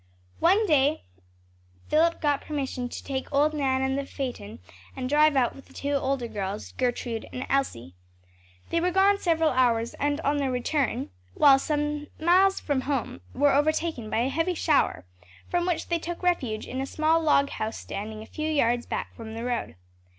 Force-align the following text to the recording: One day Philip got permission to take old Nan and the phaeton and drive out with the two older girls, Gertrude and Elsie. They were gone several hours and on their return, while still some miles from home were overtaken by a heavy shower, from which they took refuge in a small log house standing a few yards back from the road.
One 0.39 0.65
day 0.65 1.03
Philip 1.89 2.21
got 2.21 2.41
permission 2.41 2.89
to 2.89 3.03
take 3.03 3.31
old 3.31 3.53
Nan 3.53 3.83
and 3.83 3.99
the 3.99 4.05
phaeton 4.07 4.57
and 4.95 5.07
drive 5.07 5.35
out 5.35 5.55
with 5.55 5.67
the 5.67 5.73
two 5.75 5.93
older 5.93 6.27
girls, 6.27 6.71
Gertrude 6.71 7.27
and 7.31 7.45
Elsie. 7.51 7.93
They 8.71 8.81
were 8.81 8.89
gone 8.89 9.19
several 9.19 9.51
hours 9.51 9.93
and 9.93 10.19
on 10.21 10.37
their 10.37 10.49
return, 10.49 11.11
while 11.35 11.59
still 11.59 12.07
some 12.07 12.07
miles 12.19 12.59
from 12.59 12.81
home 12.81 13.21
were 13.35 13.53
overtaken 13.53 14.09
by 14.09 14.21
a 14.21 14.29
heavy 14.29 14.55
shower, 14.55 15.05
from 15.51 15.67
which 15.67 15.87
they 15.89 15.99
took 15.99 16.23
refuge 16.23 16.65
in 16.65 16.81
a 16.81 16.87
small 16.87 17.21
log 17.21 17.51
house 17.51 17.77
standing 17.77 18.23
a 18.23 18.25
few 18.25 18.49
yards 18.49 18.87
back 18.87 19.13
from 19.15 19.35
the 19.35 19.43
road. 19.43 19.75